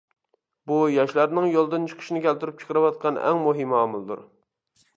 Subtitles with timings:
[0.69, 4.27] بۇ ياشلارنىڭ يولدىن چىقىشىنى كەلتۈرۈپ چىقىرىۋاتقان ئەڭ مۇھىم ئامىلدۇر.